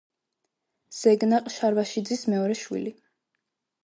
[0.99, 2.95] ზეგნაყ შარვაშიძის მეორე შვილი.